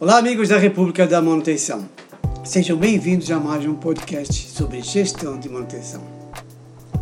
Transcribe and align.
Olá, 0.00 0.18
amigos 0.18 0.48
da 0.48 0.58
República 0.58 1.08
da 1.08 1.20
Manutenção. 1.20 1.88
Sejam 2.44 2.76
bem-vindos 2.76 3.28
a 3.32 3.40
mais 3.40 3.66
um 3.66 3.74
podcast 3.74 4.48
sobre 4.52 4.80
gestão 4.80 5.36
de 5.36 5.48
manutenção. 5.48 6.00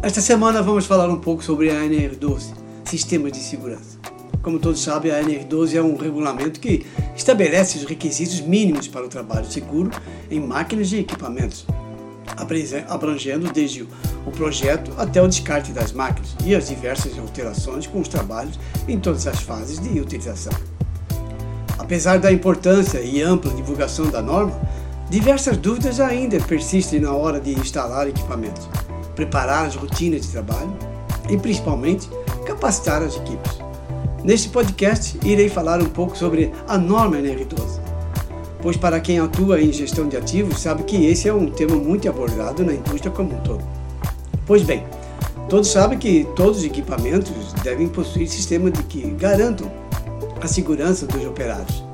Esta 0.00 0.22
semana 0.22 0.62
vamos 0.62 0.87
falar 0.87 1.06
um 1.11 1.21
pouco 1.21 1.45
sobre 1.45 1.69
a 1.69 1.74
NR12, 1.74 2.54
Sistemas 2.87 3.32
de 3.32 3.40
Segurança. 3.40 3.98
Como 4.43 4.59
todos 4.59 4.82
sabem, 4.82 5.12
a 5.12 5.22
NR12 5.22 5.74
é 5.74 5.82
um 5.82 5.95
regulamento 5.95 6.59
que 6.59 6.87
estabelece 7.14 7.77
os 7.77 7.85
requisitos 7.85 8.40
mínimos 8.40 8.89
para 8.89 9.05
o 9.05 9.11
trabalho 9.11 9.45
seguro 9.45 9.91
em 10.31 10.41
máquinas 10.41 10.91
e 10.93 11.01
equipamentos, 11.01 11.67
abrangendo 12.89 13.53
desde 13.53 13.83
o 14.25 14.31
projeto 14.31 14.91
até 14.97 15.21
o 15.21 15.29
descarte 15.29 15.71
das 15.71 15.93
máquinas 15.93 16.35
e 16.47 16.55
as 16.55 16.69
diversas 16.69 17.19
alterações 17.19 17.87
com 17.87 18.01
os 18.01 18.09
trabalhos 18.09 18.59
em 18.89 18.99
todas 18.99 19.27
as 19.27 19.43
fases 19.43 19.79
de 19.79 20.01
utilização. 20.01 20.75
Apesar 21.87 22.18
da 22.18 22.32
importância 22.32 22.98
e 22.98 23.23
ampla 23.23 23.55
divulgação 23.55 24.11
da 24.11 24.21
norma, 24.21 24.61
diversas 25.08 25.57
dúvidas 25.57 26.00
ainda 26.00 26.40
persistem 26.40 26.99
na 26.99 27.14
hora 27.14 27.40
de 27.40 27.53
instalar 27.53 28.09
equipamentos, 28.09 28.68
preparar 29.14 29.67
as 29.67 29.76
rotinas 29.76 30.22
de 30.22 30.29
trabalho 30.32 30.76
e, 31.31 31.39
principalmente, 31.39 32.11
capacitar 32.45 33.05
as 33.05 33.14
equipes. 33.14 33.61
Neste 34.25 34.48
podcast, 34.48 35.17
irei 35.25 35.48
falar 35.48 35.81
um 35.81 35.89
pouco 35.89 36.19
sobre 36.19 36.50
a 36.67 36.77
norma 36.77 37.19
NR12, 37.19 37.78
pois 38.61 38.77
para 38.77 38.98
quem 38.98 39.20
atua 39.20 39.62
em 39.62 39.73
gestão 39.73 40.09
de 40.09 40.17
ativos 40.17 40.61
sabe 40.61 40.83
que 40.83 41.06
esse 41.06 41.28
é 41.28 41.33
um 41.33 41.48
tema 41.48 41.77
muito 41.77 42.09
abordado 42.09 42.64
na 42.64 42.75
indústria 42.75 43.12
como 43.12 43.33
um 43.33 43.41
todo. 43.42 43.62
Pois 44.45 44.64
bem, 44.64 44.83
todos 45.48 45.69
sabem 45.69 46.00
que 46.00 46.27
todos 46.34 46.59
os 46.59 46.64
equipamentos 46.64 47.53
devem 47.62 47.87
possuir 47.87 48.27
sistemas 48.27 48.73
de 48.73 48.83
que 48.83 49.03
garantam 49.12 49.86
a 50.41 50.47
segurança 50.47 51.06
dos 51.06 51.25
operários. 51.25 51.84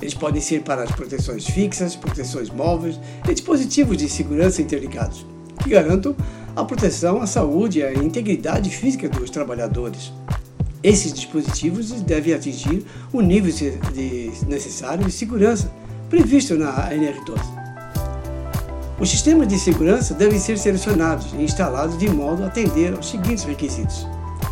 Eles 0.00 0.14
podem 0.14 0.40
ser 0.40 0.62
para 0.62 0.82
as 0.82 0.90
proteções 0.90 1.46
fixas, 1.46 1.94
proteções 1.94 2.48
móveis 2.50 2.98
e 3.28 3.34
dispositivos 3.34 3.96
de 3.96 4.08
segurança 4.08 4.62
interligados, 4.62 5.26
que 5.62 5.70
garantam 5.70 6.16
a 6.56 6.64
proteção 6.64 7.20
à 7.20 7.26
saúde 7.26 7.80
e 7.80 7.82
à 7.82 7.92
integridade 7.92 8.70
física 8.70 9.08
dos 9.08 9.30
trabalhadores. 9.30 10.12
Esses 10.82 11.12
dispositivos 11.12 11.90
devem 12.02 12.32
atingir 12.32 12.84
o 13.12 13.20
nível 13.20 13.52
de 13.92 14.32
necessário 14.46 15.04
de 15.04 15.12
segurança 15.12 15.70
previsto 16.08 16.56
na 16.56 16.90
NR12. 16.90 17.60
Os 18.98 19.10
sistemas 19.10 19.48
de 19.48 19.58
segurança 19.58 20.14
devem 20.14 20.38
ser 20.38 20.58
selecionados 20.58 21.32
e 21.34 21.42
instalados 21.42 21.96
de 21.98 22.08
modo 22.08 22.42
a 22.42 22.46
atender 22.46 22.94
aos 22.94 23.10
seguintes 23.10 23.44
requisitos. 23.44 24.06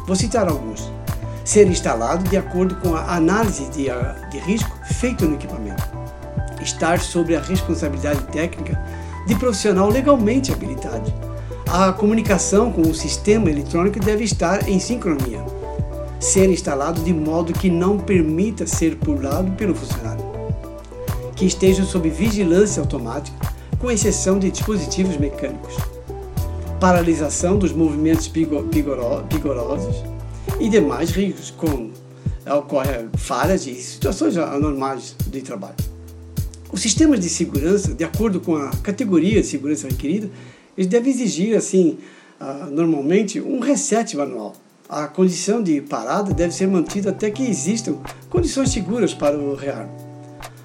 Vou 0.06 0.16
citar 0.16 0.48
alguns. 0.48 0.97
Ser 1.48 1.66
instalado 1.66 2.28
de 2.28 2.36
acordo 2.36 2.74
com 2.74 2.94
a 2.94 3.16
análise 3.16 3.64
de, 3.70 3.86
de 4.30 4.38
risco 4.38 4.70
feito 4.84 5.24
no 5.24 5.36
equipamento. 5.36 5.82
Estar 6.60 7.00
sob 7.00 7.34
a 7.34 7.40
responsabilidade 7.40 8.20
técnica 8.24 8.78
de 9.26 9.34
profissional 9.34 9.88
legalmente 9.88 10.52
habilitado. 10.52 11.10
A 11.66 11.90
comunicação 11.90 12.70
com 12.70 12.82
o 12.82 12.94
sistema 12.94 13.48
eletrônico 13.48 13.98
deve 13.98 14.24
estar 14.24 14.68
em 14.68 14.78
sincronia 14.78 15.42
ser 16.20 16.50
instalado 16.50 17.00
de 17.00 17.14
modo 17.14 17.54
que 17.54 17.70
não 17.70 17.96
permita 17.96 18.66
ser 18.66 18.96
pulado 18.96 19.50
pelo 19.52 19.74
funcionário. 19.74 20.26
Que 21.34 21.46
estejam 21.46 21.86
sob 21.86 22.10
vigilância 22.10 22.82
automática, 22.82 23.38
com 23.78 23.90
exceção 23.90 24.38
de 24.38 24.50
dispositivos 24.50 25.16
mecânicos. 25.16 25.78
Paralisação 26.78 27.56
dos 27.56 27.72
movimentos 27.72 28.26
vigorosos 28.26 30.17
e 30.60 30.68
demais 30.68 31.10
riscos, 31.10 31.50
como 31.50 31.92
ocorrem 32.46 33.08
falhas 33.16 33.66
e 33.66 33.74
situações 33.74 34.36
anormais 34.36 35.14
de 35.26 35.40
trabalho. 35.42 35.76
Os 36.72 36.80
sistemas 36.80 37.20
de 37.20 37.28
segurança, 37.28 37.94
de 37.94 38.04
acordo 38.04 38.40
com 38.40 38.56
a 38.56 38.70
categoria 38.82 39.40
de 39.40 39.46
segurança 39.46 39.88
requerida, 39.88 40.30
eles 40.76 40.88
devem 40.88 41.12
exigir, 41.12 41.56
assim, 41.56 41.98
ah, 42.38 42.68
normalmente, 42.70 43.40
um 43.40 43.58
reset 43.58 44.16
manual 44.16 44.54
a 44.88 45.06
condição 45.06 45.62
de 45.62 45.82
parada 45.82 46.32
deve 46.32 46.54
ser 46.54 46.66
mantida 46.66 47.10
até 47.10 47.30
que 47.30 47.42
existam 47.42 47.96
condições 48.30 48.70
seguras 48.70 49.12
para 49.12 49.36
o 49.36 49.54
rearmo. 49.54 49.92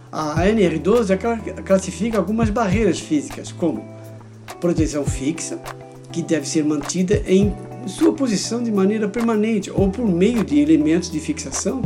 A 0.10 0.46
NR12 0.46 1.64
classifica 1.66 2.20
algumas 2.20 2.50
barreiras 2.50 3.00
físicas, 3.00 3.52
como 3.52 3.84
proteção 4.62 5.04
fixa, 5.04 5.60
que 6.12 6.22
deve 6.22 6.48
ser 6.48 6.64
mantida 6.64 7.22
em 7.28 7.54
sua 7.86 8.14
posição 8.14 8.64
de 8.64 8.72
maneira 8.72 9.08
permanente 9.08 9.72
ou 9.72 9.90
por 9.90 10.08
meio 10.08 10.44
de 10.44 10.60
elementos 10.60 11.12
de 11.12 11.20
fixação 11.20 11.82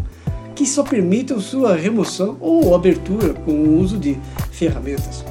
que 0.58 0.66
só 0.66 0.84
permitam 0.84 1.40
sua 1.40 1.76
remoção 1.76 2.36
ou 2.40 2.74
abertura 2.74 3.34
com 3.34 3.52
o 3.52 3.80
uso 3.80 3.98
de 3.98 4.18
ferramentas. 4.52 5.24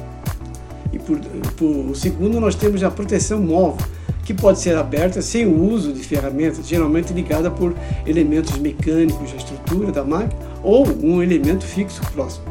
E 0.93 0.97
por, 0.97 1.19
por 1.57 1.95
segundo, 1.95 2.39
nós 2.39 2.55
temos 2.55 2.81
a 2.81 2.89
proteção 2.89 3.41
móvel, 3.41 3.85
que 4.23 4.33
pode 4.33 4.59
ser 4.59 4.75
aberta 4.77 5.21
sem 5.21 5.45
o 5.45 5.69
uso 5.69 5.91
de 5.91 6.01
ferramentas, 6.01 6.67
geralmente 6.67 7.11
ligada 7.11 7.51
por 7.51 7.73
elementos 8.05 8.57
mecânicos 8.57 9.31
da 9.31 9.37
estrutura 9.37 9.91
da 9.91 10.03
máquina 10.03 10.41
ou 10.63 10.87
um 11.03 11.21
elemento 11.21 11.65
fixo 11.65 12.01
próximo. 12.13 12.45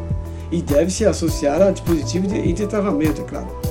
E 0.53 0.60
deve 0.60 0.91
se 0.91 1.04
associar 1.06 1.60
a 1.62 1.71
dispositivo 1.71 2.27
de 2.27 2.48
entretravamento, 2.48 3.22
é 3.22 3.25
claro. 3.25 3.66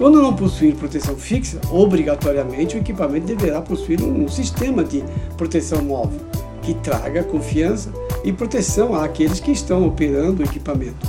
Quando 0.00 0.22
não 0.22 0.34
possuir 0.34 0.74
proteção 0.76 1.14
fixa, 1.14 1.60
obrigatoriamente 1.70 2.74
o 2.74 2.78
equipamento 2.78 3.26
deverá 3.26 3.60
possuir 3.60 4.02
um 4.02 4.26
sistema 4.28 4.82
de 4.82 5.04
proteção 5.36 5.82
móvel 5.82 6.18
que 6.62 6.72
traga 6.72 7.22
confiança 7.22 7.92
e 8.24 8.32
proteção 8.32 8.94
àqueles 8.94 9.40
que 9.40 9.52
estão 9.52 9.86
operando 9.86 10.42
o 10.42 10.46
equipamento. 10.46 11.06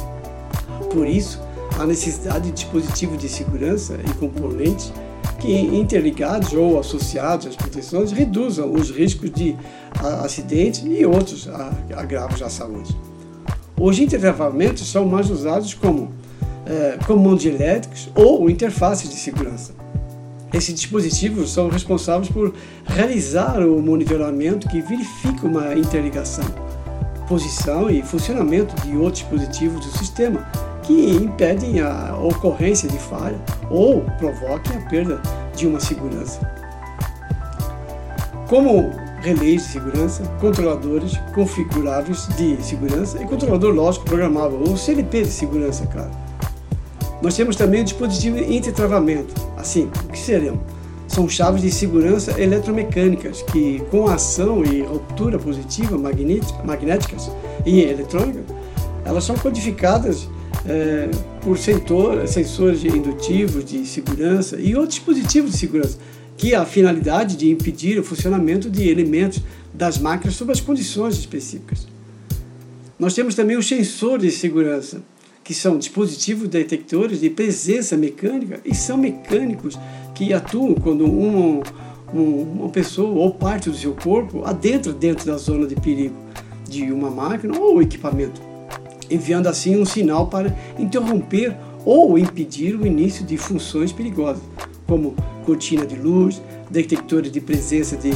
Por 0.92 1.08
isso, 1.08 1.40
a 1.80 1.86
necessidade 1.86 2.48
de 2.48 2.52
dispositivos 2.52 3.18
de 3.18 3.30
segurança 3.30 3.98
e 4.06 4.14
componentes 4.16 4.92
que 5.40 5.54
interligados 5.54 6.52
ou 6.52 6.78
associados 6.78 7.48
às 7.48 7.56
proteções 7.56 8.12
reduzam 8.12 8.74
os 8.74 8.92
riscos 8.92 9.32
de 9.32 9.56
acidentes 10.22 10.84
e 10.86 11.06
outros 11.06 11.48
agravos 11.96 12.42
à 12.42 12.50
saúde. 12.50 12.94
Os 13.80 13.98
intertravamentos 14.00 14.92
são 14.92 15.06
mais 15.06 15.30
usados 15.30 15.74
como 15.74 16.12
é, 16.66 16.98
comandos 17.06 17.46
elétricos 17.46 18.10
ou 18.16 18.50
interfaces 18.50 19.10
de 19.10 19.16
segurança. 19.16 19.74
Esses 20.54 20.76
dispositivos 20.76 21.52
são 21.54 21.70
responsáveis 21.70 22.30
por 22.30 22.54
realizar 22.86 23.60
o 23.62 23.82
monitoramento 23.82 24.68
que 24.68 24.82
verifica 24.82 25.48
uma 25.48 25.74
interligação, 25.76 26.44
posição 27.28 27.90
e 27.90 28.02
funcionamento 28.02 28.76
de 28.86 28.98
outros 28.98 29.24
dispositivos 29.24 29.86
do 29.86 29.98
sistema 29.98 30.46
que 30.84 31.12
impedem 31.12 31.80
a 31.80 32.18
ocorrência 32.18 32.90
de 32.90 32.98
falha 32.98 33.40
ou 33.70 34.02
provoquem 34.18 34.76
a 34.76 34.82
perda 34.90 35.22
de 35.56 35.68
uma 35.68 35.80
segurança. 35.80 36.40
Como 38.50 38.92
relés 39.22 39.64
de 39.64 39.70
segurança, 39.70 40.24
controladores 40.42 41.16
configuráveis 41.34 42.28
de 42.36 42.62
segurança 42.62 43.22
e 43.22 43.26
controlador 43.26 43.74
lógico 43.74 44.04
programável, 44.04 44.62
ou 44.68 44.76
CLP 44.76 45.24
de 45.24 45.32
segurança, 45.32 45.88
claro. 45.88 46.12
Nós 47.22 47.36
temos 47.36 47.56
também 47.56 47.82
o 47.82 47.84
dispositivo 47.84 48.38
anti-travamento. 48.38 49.34
Assim, 49.56 49.90
o 50.06 50.08
que 50.12 50.18
seriam? 50.18 50.60
São 51.08 51.28
chaves 51.28 51.62
de 51.62 51.70
segurança 51.70 52.40
eletromecânicas 52.42 53.42
que, 53.44 53.82
com 53.92 54.08
ação 54.08 54.64
e 54.64 54.82
ruptura 54.82 55.38
positiva 55.38 55.98
magnéticas 55.98 57.30
e 57.66 57.82
eletrônica, 57.82 58.40
elas 59.06 59.24
são 59.24 59.36
codificadas 59.36 60.28
é, 60.66 61.10
por 61.42 61.58
sensor, 61.58 62.28
sensores 62.28 62.84
indutivos 62.86 63.66
de 63.66 63.86
segurança 63.86 64.58
e 64.60 64.76
outros 64.76 64.96
dispositivos 64.96 65.52
de 65.52 65.58
segurança, 65.58 65.98
que 66.38 66.56
a 66.56 66.66
finalidade 66.66 67.36
de 67.36 67.52
impedir 67.52 68.00
o 68.00 68.04
funcionamento 68.04 68.70
de 68.70 68.90
elementos 68.90 69.42
das 69.74 69.98
máquinas 69.98 70.36
sob 70.36 70.52
as 70.52 70.62
condições 70.62 71.16
específicas. 71.16 71.88
Nós 72.98 73.14
temos 73.14 73.36
também 73.36 73.58
os 73.58 73.68
sensores 73.68 74.34
de 74.34 74.40
segurança, 74.40 75.02
que 75.52 75.56
são 75.56 75.78
dispositivos 75.78 76.48
detectores 76.48 77.20
de 77.20 77.30
presença 77.30 77.98
mecânica 77.98 78.62
e 78.64 78.74
são 78.74 78.96
mecânicos 78.96 79.78
que 80.16 80.32
atuam 80.32 80.74
quando 80.76 81.04
uma, 81.04 81.62
uma 82.14 82.70
pessoa 82.70 83.10
ou 83.10 83.32
parte 83.34 83.70
do 83.70 83.76
seu 83.76 83.94
corpo 83.94 84.46
adentra 84.46 84.94
dentro 84.94 85.26
da 85.26 85.36
zona 85.36 85.68
de 85.68 85.76
perigo 85.76 86.16
de 86.70 86.90
uma 86.90 87.12
máquina 87.12 87.60
ou 87.60 87.82
equipamento 87.82 88.42
enviando 89.10 89.48
assim 89.48 89.78
um 89.78 89.84
sinal 89.84 90.28
para 90.28 90.56
interromper 90.80 91.54
ou 91.84 92.18
impedir 92.18 92.74
o 92.78 92.88
início 92.88 93.26
de 93.26 93.36
funções 93.36 93.92
perigosas, 93.92 94.42
como 94.88 95.14
cortina 95.46 95.86
de 95.86 95.98
luz, 95.98 96.42
detectores 96.70 97.30
de 97.30 97.42
presença 97.42 97.98
de, 97.98 98.12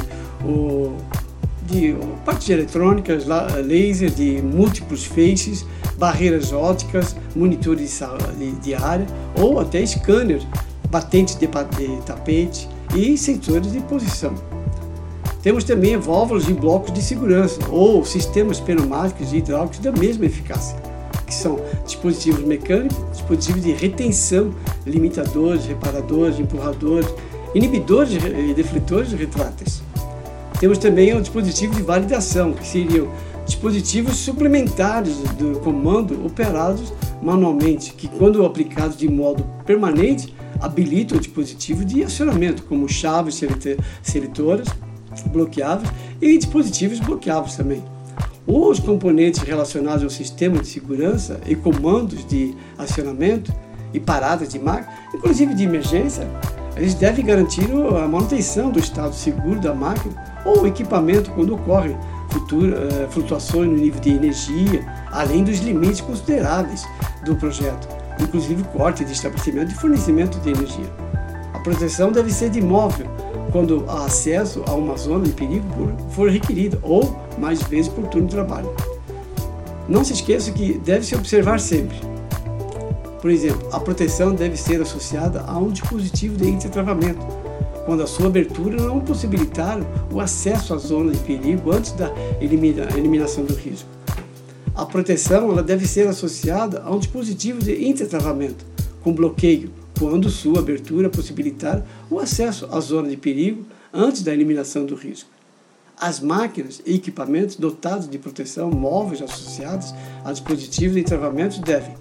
de 1.68 1.98
partes 2.24 2.50
eletrônicas, 2.50 3.26
laser 3.26 4.10
de 4.10 4.42
múltiplos 4.42 5.04
feixes, 5.04 5.66
barreiras 5.98 6.52
óticas, 6.52 7.16
monitores 7.36 8.02
de, 8.62 8.76
área 8.76 9.06
ou 9.40 9.60
até 9.60 9.86
scanners, 9.86 10.46
batentes 10.90 11.36
de, 11.36 11.48
de 11.48 12.02
tapete 12.06 12.70
e 12.96 13.18
sensores 13.18 13.72
de 13.72 13.80
posição. 13.82 14.34
Temos 15.42 15.64
também 15.64 15.96
válvulas 15.98 16.48
e 16.50 16.54
blocos 16.54 16.92
de 16.92 17.02
segurança 17.02 17.60
ou 17.70 18.04
sistemas 18.04 18.60
pneumáticos 18.60 19.32
e 19.32 19.38
hidráulicos 19.38 19.80
da 19.80 19.92
mesma 19.92 20.26
eficácia. 20.26 20.76
que 21.26 21.34
são 21.34 21.60
dispositivos 21.86 22.44
mecânicos, 22.44 22.98
dispositivos 23.12 23.64
de 23.64 23.72
retenção, 23.74 24.54
limitadores, 24.86 25.66
reparadores, 25.66 26.40
empurradores, 26.40 27.08
inibidores 27.56 28.14
e 28.14 28.54
defletores 28.54 29.12
retráteis. 29.12 29.82
Temos 30.60 30.78
também 30.78 31.16
o 31.16 31.22
dispositivo 31.22 31.76
de 31.76 31.82
validação, 31.82 32.54
que 32.54 32.66
seriam 32.66 33.08
dispositivos 33.46 34.18
suplementares 34.18 35.18
do 35.38 35.60
comando 35.60 36.26
operados 36.26 36.94
manualmente, 37.22 37.94
que 37.94 38.08
quando 38.08 38.46
aplicados 38.46 38.98
de 38.98 39.08
modo 39.08 39.44
permanente, 39.66 40.34
habilitam 40.60 41.18
o 41.18 41.22
dispositivo 41.22 41.86
de 41.86 42.04
acionamento, 42.04 42.64
como 42.64 42.90
chaves 42.90 43.42
seletoras 44.02 44.68
bloqueáveis 45.32 45.90
e 46.22 46.38
dispositivos 46.38 47.00
bloqueáveis 47.00 47.56
também. 47.56 47.84
Os 48.48 48.80
componentes 48.80 49.42
relacionados 49.42 50.04
ao 50.04 50.10
sistema 50.10 50.60
de 50.60 50.68
segurança 50.68 51.40
e 51.48 51.56
comandos 51.56 52.26
de 52.28 52.54
acionamento 52.78 53.54
e 53.94 54.00
parada 54.00 54.46
de 54.46 54.60
máquina, 54.60 54.94
inclusive 55.14 55.54
de 55.54 55.64
emergência, 55.64 56.28
eles 56.76 56.94
devem 56.94 57.26
garantir 57.26 57.68
a 57.72 58.08
manutenção 58.08 58.70
do 58.70 58.80
estado 58.80 59.16
seguro 59.16 59.60
da 59.60 59.74
máquina 59.74 60.14
ou 60.46 60.68
equipamento 60.68 61.32
quando 61.32 61.56
ocorrem 61.56 61.98
eh, 62.38 63.08
flutuações 63.10 63.70
no 63.70 63.78
nível 63.78 64.00
de 64.00 64.10
energia, 64.10 64.86
além 65.12 65.44
dos 65.44 65.60
limites 65.60 66.02
consideráveis 66.02 66.86
do 67.26 67.36
projeto, 67.36 67.88
inclusive 68.20 68.64
corte 68.76 69.04
de 69.04 69.14
estabelecimento 69.14 69.70
de 69.70 69.76
fornecimento 69.76 70.40
de 70.40 70.52
energia. 70.52 70.90
A 71.54 71.60
proteção 71.60 72.12
deve 72.12 72.32
ser 72.32 72.50
de 72.50 72.60
imóvel 72.60 73.08
quando 73.52 73.86
há 73.88 74.06
acesso 74.06 74.64
a 74.68 74.74
uma 74.74 74.98
zona 74.98 75.26
de 75.26 75.32
perigo 75.32 75.66
for 76.10 76.30
requerida 76.30 76.78
ou 76.82 77.18
mais 77.38 77.62
vezes 77.64 77.92
por 77.92 78.08
turno 78.08 78.28
de 78.28 78.34
trabalho. 78.34 78.74
Não 79.88 80.04
se 80.04 80.14
esqueça 80.14 80.52
que 80.52 80.74
deve 80.80 81.06
se 81.06 81.16
observar 81.16 81.60
sempre. 81.60 81.98
Por 83.22 83.32
exemplo, 83.32 83.68
a 83.72 83.80
proteção 83.80 84.34
deve 84.34 84.58
ser 84.58 84.82
associada 84.82 85.44
a 85.48 85.58
um 85.58 85.70
dispositivo 85.70 86.38
de 86.38 86.50
intertravamento, 86.50 87.26
quando 87.86 88.02
a 88.02 88.08
sua 88.08 88.28
abertura 88.28 88.82
não 88.82 89.00
possibilitar 89.00 89.80
o 90.12 90.20
acesso 90.20 90.74
à 90.74 90.78
zona 90.78 91.12
de 91.12 91.20
perigo 91.20 91.72
antes 91.72 91.92
da 91.92 92.12
eliminação 92.42 93.46
do 93.46 93.54
risco. 93.54 93.88
A 94.74 94.86
proteção 94.86 95.52
ela 95.52 95.64
deve 95.64 95.88
ser 95.88 96.08
associada 96.08 96.82
a 96.82 96.92
um 96.92 97.00
dispositivo 97.00 97.60
de 97.60 97.88
intertravamento, 97.88 98.66
com 99.04 99.14
bloqueio, 99.14 99.72
quando 99.98 100.30
sua 100.30 100.60
abertura 100.60 101.10
possibilitar 101.10 101.86
o 102.10 102.20
acesso 102.20 102.68
à 102.72 102.80
zona 102.80 103.08
de 103.08 103.16
perigo 103.16 103.66
antes 103.94 104.22
da 104.22 104.34
eliminação 104.34 104.86
do 104.86 104.96
risco. 104.96 105.30
As 105.98 106.20
máquinas 106.20 106.82
e 106.86 106.96
equipamentos 106.96 107.56
dotados 107.56 108.10
de 108.10 108.18
proteção 108.18 108.70
móveis 108.70 109.22
associados 109.22 109.94
a 110.26 110.32
dispositivos 110.32 110.96
de 110.96 111.04
travamento 111.04 111.62
devem 111.62 111.94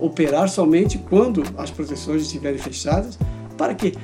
operar 0.00 0.48
somente 0.48 0.98
quando 0.98 1.44
as 1.56 1.70
proteções 1.70 2.22
estiverem 2.22 2.58
fechadas 2.58 3.16
para 3.56 3.74
que 3.74 3.94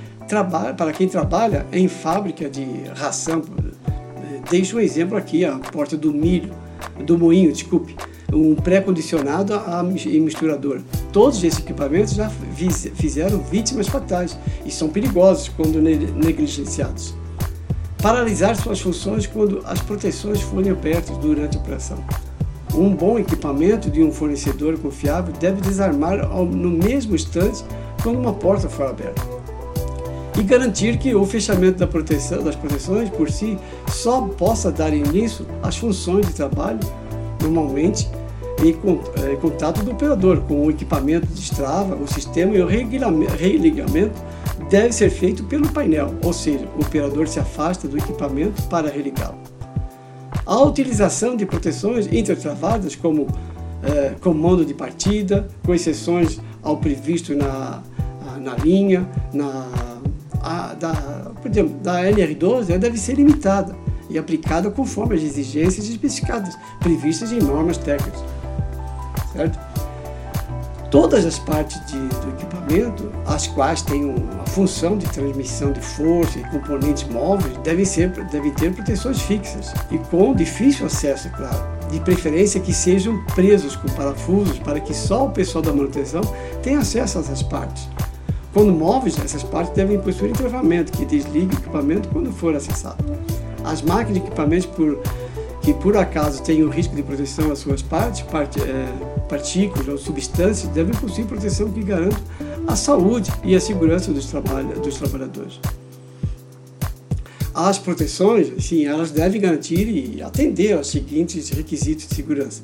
para 0.77 0.93
quem 0.93 1.09
trabalha 1.09 1.67
em 1.73 1.89
fábrica 1.89 2.49
de 2.49 2.65
ração. 2.95 3.43
Deixo 4.51 4.77
um 4.77 4.81
exemplo 4.81 5.17
aqui, 5.17 5.45
a 5.45 5.59
porta 5.59 5.97
do 5.97 6.13
milho, 6.13 6.53
do 7.05 7.19
moinho, 7.19 7.53
desculpe 7.53 7.97
um 8.33 8.55
pré-condicionado 8.57 9.55
e 10.07 10.19
misturador. 10.19 10.81
Todos 11.13 11.43
esses 11.45 11.61
equipamentos 11.61 12.15
já 12.15 12.29
fizeram 12.95 13.39
vítimas 13.39 13.87
fatais 13.87 14.37
e 14.67 14.71
são 14.71 14.89
perigosos 14.89 15.49
quando 15.49 15.81
negligenciados. 15.81 17.15
Paralisar 18.03 18.57
suas 18.57 18.81
funções 18.81 19.27
quando 19.27 19.63
as 19.65 19.81
proteções 19.81 20.41
forem 20.41 20.73
abertas 20.73 21.17
durante 21.19 21.57
a 21.57 21.61
operação. 21.61 22.05
Um 22.75 22.95
bom 22.95 23.19
equipamento 23.19 23.89
de 23.89 24.03
um 24.03 24.11
fornecedor 24.11 24.77
confiável 24.79 25.33
deve 25.39 25.61
desarmar 25.61 26.27
no 26.29 26.71
mesmo 26.71 27.15
instante 27.15 27.65
quando 28.03 28.19
uma 28.19 28.35
porta 28.35 28.69
for 28.69 28.89
aberta. 28.89 29.34
E 30.37 30.43
garantir 30.43 30.99
que 30.99 31.15
o 31.15 31.25
fechamento 31.25 31.79
da 31.79 31.87
proteção, 31.87 32.43
das 32.43 32.57
proteções 32.57 33.09
por 33.11 33.31
si 33.31 33.57
só 33.89 34.23
possa 34.23 34.73
dar 34.73 34.93
início 34.93 35.47
às 35.63 35.77
funções 35.77 36.27
de 36.27 36.33
trabalho 36.35 36.81
normalmente 37.41 38.09
em 38.63 38.71
é, 38.71 39.37
contato 39.37 39.83
do 39.83 39.93
operador 39.93 40.41
com 40.43 40.67
o 40.67 40.71
equipamento 40.71 41.27
de 41.27 41.41
Strava, 41.41 41.95
o 41.97 42.07
sistema 42.07 42.55
e 42.55 42.63
o 42.63 42.67
religamento 42.67 44.21
deve 44.71 44.93
ser 44.93 45.11
feito 45.11 45.45
pelo 45.45 45.69
painel, 45.69 46.15
ou 46.23 46.33
seja, 46.33 46.67
o 46.77 46.81
operador 46.81 47.29
se 47.29 47.39
afasta 47.39 47.87
do 47.87 47.99
equipamento 47.99 48.63
para 48.65 48.89
religá-lo. 48.89 49.39
A 50.47 50.61
utilização 50.63 51.37
de 51.37 51.45
proteções 51.47 52.07
intertravadas 52.07 52.95
como 52.95 53.27
é, 53.83 54.15
comando 54.21 54.65
de 54.65 54.73
partida, 54.73 55.49
com 55.65 55.75
exceções 55.75 56.41
ao 56.63 56.77
previsto 56.79 57.35
na, 57.35 57.83
na 58.41 58.55
linha, 58.57 59.09
na, 59.33 59.69
a, 60.45 60.75
da, 60.75 60.93
por 61.41 61.51
exemplo, 61.51 61.75
da 61.83 62.03
LR12, 62.03 62.79
deve 62.79 62.99
ser 62.99 63.15
limitada 63.15 63.75
e 64.11 64.19
aplicada 64.19 64.71
conforme 64.71 65.15
as 65.15 65.23
exigências 65.23 65.89
especificadas, 65.89 66.57
previstas 66.81 67.33
em 67.33 67.39
normas 67.39 67.79
técnicas 67.79 68.23
certo? 69.35 69.59
Todas 70.91 71.27
as 71.27 71.41
partes 71.41 71.85
de, 71.87 71.99
do 71.99 72.29
equipamento, 72.31 73.11
as 73.27 73.49
quais 73.49 73.83
têm 73.83 74.15
a 74.41 74.47
função 74.47 74.97
de 74.97 75.07
transmissão 75.07 75.73
de 75.73 75.81
força 75.81 76.39
e 76.39 76.45
componentes 76.45 77.03
móveis, 77.05 77.57
devem, 77.65 77.85
ser, 77.85 78.11
devem 78.11 78.53
ter 78.53 78.73
proteções 78.73 79.21
fixas 79.21 79.75
e 79.91 79.99
com 79.99 80.33
difícil 80.33 80.87
acesso, 80.87 81.27
é 81.27 81.31
claro. 81.31 81.75
De 81.91 81.99
preferência 82.01 82.61
que 82.61 82.73
sejam 82.73 83.23
presos 83.35 83.75
com 83.75 83.89
parafusos 83.89 84.59
para 84.61 84.79
que 84.79 84.95
só 84.95 85.27
o 85.27 85.31
pessoal 85.33 85.63
da 85.63 85.73
manutenção 85.73 86.23
tenha 86.63 86.79
acesso 86.79 87.19
a 87.19 87.21
essas 87.23 87.43
partes. 87.43 87.89
Quando 88.55 88.73
móveis, 88.73 89.19
essas 89.19 89.43
partes 89.43 89.75
devem 89.75 89.99
possuir 89.99 90.33
travamento 90.33 90.93
que 90.93 91.05
desligue 91.05 91.57
o 91.57 91.59
equipamento 91.59 92.09
quando 92.11 92.33
for 92.33 92.55
acessado. 92.55 93.05
As 93.65 93.83
máquinas 93.83 94.23
e 94.23 94.27
equipamentos 94.27 94.67
por 94.67 95.03
que 95.61 95.73
por 95.73 95.97
acaso 95.97 96.43
tenham 96.43 96.69
risco 96.69 96.95
de 96.95 97.03
proteção 97.03 97.51
às 97.51 97.59
suas 97.59 97.81
partes, 97.81 98.21
part, 98.21 98.61
é, 98.61 98.87
partículas 99.29 99.89
ou 99.89 99.97
substâncias, 99.97 100.71
devem 100.73 100.95
possuir 100.95 101.27
proteção 101.27 101.71
que 101.73 101.83
garanta 101.83 102.21
a 102.67 102.77
saúde 102.77 103.33
e 103.43 103.57
a 103.57 103.61
segurança 103.61 104.13
dos, 104.13 104.27
trabalha, 104.27 104.75
dos 104.77 104.97
trabalhadores. 104.97 105.59
As 107.55 107.79
proteções, 107.79 108.63
sim, 108.63 108.85
elas 108.85 109.11
devem 109.11 109.41
garantir 109.41 109.89
e 109.89 110.23
atender 110.23 110.77
aos 110.77 110.89
seguintes 110.89 111.49
requisitos 111.49 112.07
de 112.09 112.15
segurança. 112.15 112.63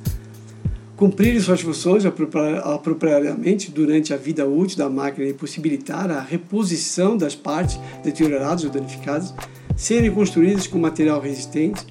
Cumprir 1.01 1.41
suas 1.41 1.63
funções 1.63 2.05
apropriadamente 2.05 3.71
durante 3.71 4.13
a 4.13 4.19
vida 4.19 4.47
útil 4.47 4.77
da 4.77 4.91
máquina 4.91 5.27
e 5.27 5.33
possibilitar 5.33 6.11
a 6.11 6.21
reposição 6.21 7.17
das 7.17 7.35
partes 7.35 7.81
deterioradas 8.05 8.65
ou 8.65 8.71
danificadas, 8.71 9.33
serem 9.75 10.11
construídas 10.11 10.67
com 10.67 10.79
material 10.79 11.19
resistente, 11.19 11.87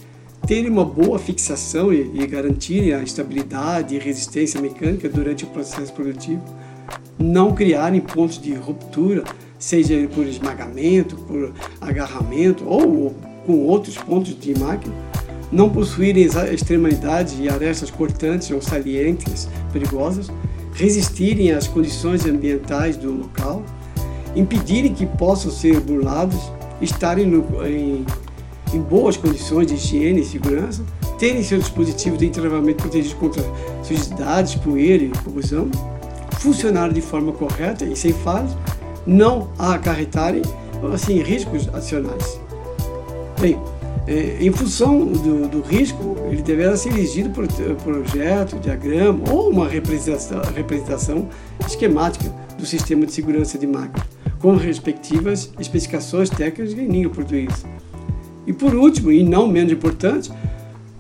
terem 0.46 0.70
uma 0.70 0.86
boa 0.86 1.18
fixação 1.18 1.92
e, 1.92 2.22
e 2.22 2.28
garantirem 2.28 2.94
a 2.94 3.02
estabilidade 3.02 3.96
e 3.96 3.98
resistência 3.98 4.62
mecânica 4.62 5.10
durante 5.10 5.44
o 5.44 5.48
processo 5.48 5.92
produtivo, 5.92 6.44
não 7.18 7.56
criarem 7.56 8.02
pontos 8.02 8.40
de 8.40 8.54
ruptura, 8.54 9.24
seja 9.58 10.08
por 10.14 10.28
esmagamento, 10.28 11.16
por 11.16 11.52
agarramento 11.82 12.64
ou 12.64 13.16
com 13.48 13.66
outros 13.66 13.98
pontos 13.98 14.40
de 14.40 14.54
máquina, 14.60 14.94
não 15.52 15.70
possuírem 15.70 16.28
extremidades 16.52 17.38
e 17.40 17.50
arestas 17.50 17.90
cortantes 17.90 18.52
ou 18.52 18.62
salientes 18.62 19.48
perigosas, 19.74 20.30
resistirem 20.74 21.52
às 21.52 21.68
condições 21.68 22.26
ambientais 22.26 22.96
do 22.96 23.12
local, 23.12 23.64
impedirem 24.36 24.94
que 24.94 25.06
possam 25.06 25.52
ser 25.52 25.80
burlados, 25.80 26.40
estarem 26.82 27.26
no, 27.26 27.46
em 27.66 28.06
em 28.74 28.80
boas 28.80 29.18
condições 29.18 29.68
de 29.68 29.76
higiene 29.76 30.22
e 30.22 30.26
segurança, 30.26 30.84
terem 31.18 31.44
seu 31.44 31.58
dispositivo 31.58 32.18
de 32.18 32.26
entravamento 32.28 32.84
protegido 32.84 33.16
contra 33.16 33.44
sujidades, 33.84 34.56
poeira 34.56 35.04
e 35.04 35.10
corrosão, 35.10 35.70
funcionar 36.40 36.94
de 36.94 37.02
forma 37.02 37.32
correta 37.32 37.84
e 37.84 37.96
sem 37.96 38.14
falhas, 38.14 38.56
não 39.06 39.50
acarretarem 39.58 40.42
assim, 40.94 41.22
riscos 41.22 41.68
adicionais. 41.74 42.40
Bem, 43.40 43.60
em 44.40 44.52
função 44.52 45.06
do, 45.06 45.48
do, 45.48 45.62
risco, 45.62 46.18
ele 46.32 46.42
deverá 46.42 46.76
ser 46.76 46.90
exigido 46.98 47.30
por 47.30 47.48
projeto, 47.76 48.58
diagrama 48.60 49.30
ou 49.32 49.52
uma 49.52 49.68
representação, 49.68 50.42
representação 50.56 51.30
esquemática 51.68 52.34
do 52.58 52.66
sistema 52.66 53.06
de 53.06 53.14
segurança 53.14 53.56
de 53.56 53.68
máquina, 53.68 54.04
com 54.40 54.56
respectivas 54.56 55.54
especificações 55.60 56.28
técnicas 56.28 56.74
em 56.74 56.88
língua 56.88 57.12
portuguesa. 57.12 57.68
E 58.48 58.52
por 58.52 58.74
último, 58.74 59.12
e 59.12 59.24
não 59.24 59.48
menos 59.48 59.74
importante, 59.74 60.32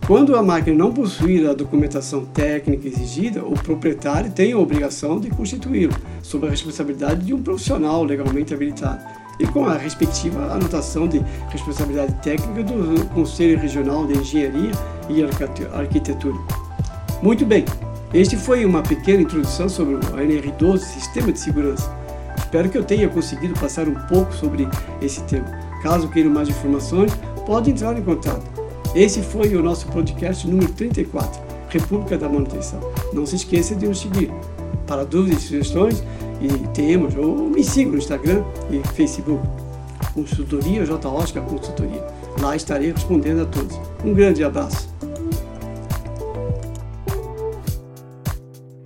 quando 0.06 0.36
a 0.36 0.44
máquina 0.44 0.78
não 0.78 0.94
possuir 0.94 1.50
a 1.50 1.54
documentação 1.54 2.26
técnica 2.26 2.88
exigida, 2.88 3.44
o 3.44 3.54
proprietário 3.54 4.32
tem 4.32 4.52
a 4.52 4.58
obrigação 4.60 5.20
de 5.20 5.32
constituí-lo, 5.32 5.96
sob 6.22 6.46
a 6.46 6.52
responsabilidade 6.52 7.26
de 7.26 7.34
um 7.34 7.42
profissional 7.42 8.04
legalmente 8.04 8.54
habilitado 8.54 9.19
e 9.40 9.48
com 9.48 9.66
a 9.66 9.78
respectiva 9.78 10.54
anotação 10.54 11.08
de 11.08 11.24
responsabilidade 11.50 12.14
técnica 12.22 12.64
do 12.64 13.06
Conselho 13.14 13.58
Regional 13.58 14.06
de 14.06 14.18
Engenharia 14.18 14.72
e 15.10 15.24
Arquitetura. 15.74 16.38
Muito 17.22 17.46
bem, 17.46 17.66
Este 18.12 18.36
foi 18.36 18.66
uma 18.66 18.82
pequena 18.82 19.22
introdução 19.22 19.70
sobre 19.70 19.94
o 19.94 20.00
NR12, 20.00 20.80
Sistema 20.80 21.32
de 21.32 21.40
Segurança. 21.40 21.96
Espero 22.36 22.68
que 22.68 22.76
eu 22.76 22.84
tenha 22.84 23.08
conseguido 23.08 23.54
passar 23.60 23.88
um 23.88 23.94
pouco 24.08 24.34
sobre 24.34 24.68
esse 25.00 25.22
tema. 25.26 25.46
Caso 25.84 26.10
queiram 26.10 26.32
mais 26.32 26.50
informações, 26.50 27.12
pode 27.46 27.70
entrar 27.70 27.96
em 27.96 28.02
contato. 28.02 28.44
Esse 28.96 29.22
foi 29.22 29.56
o 29.56 29.62
nosso 29.62 29.86
podcast 29.90 30.48
número 30.48 30.72
34, 30.74 31.40
República 31.70 32.18
da 32.18 32.28
Manutenção. 32.28 32.80
Não 33.14 33.28
se 33.28 33.36
esqueça 33.36 33.76
de 33.76 33.88
nos 33.88 34.00
seguir. 34.00 34.32
Para 34.88 35.06
dúvidas 35.06 35.44
e 35.44 35.46
sugestões 35.46 36.04
e 36.42 36.68
temas, 36.70 37.16
ou 37.16 37.50
me 37.50 37.64
siga 37.64 37.92
no 37.92 37.98
Instagram 37.98 38.44
e 38.72 38.86
Facebook. 38.90 39.46
Consultoria 40.14 40.86
J. 40.86 41.10
Consultoria. 41.42 42.06
Lá 42.42 42.56
estarei 42.56 42.92
respondendo 42.92 43.42
a 43.42 43.46
todos. 43.46 43.80
Um 44.04 44.14
grande 44.14 44.44
abraço. 44.44 44.89